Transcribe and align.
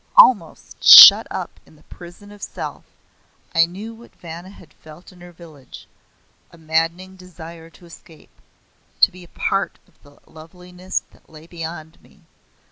Almost, 0.17 0.83
shut 0.83 1.27
up 1.29 1.59
in 1.63 1.75
the 1.75 1.83
prison 1.83 2.31
of 2.31 2.41
self, 2.41 2.85
I 3.53 3.67
knew 3.67 3.93
what 3.93 4.15
Vanna 4.15 4.49
had 4.49 4.73
felt 4.73 5.11
in 5.11 5.21
her 5.21 5.31
village 5.31 5.87
a 6.49 6.57
maddening 6.57 7.15
desire 7.15 7.69
to 7.69 7.85
escape, 7.85 8.31
to 9.01 9.11
be 9.11 9.23
a 9.23 9.27
part 9.27 9.77
of 9.87 10.01
the 10.01 10.17
loveliness 10.25 11.03
that 11.11 11.29
lay 11.29 11.45
beyond 11.45 12.01
me. 12.01 12.21